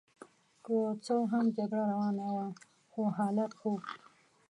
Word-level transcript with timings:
که 0.65 0.75
څه 1.05 1.15
هم 1.31 1.45
جګړه 1.57 1.83
روانه 1.91 2.27
وه 2.35 2.47
خو 2.91 3.01
حالات 3.17 3.51
ښه 3.59 3.67
وو. 3.71 3.79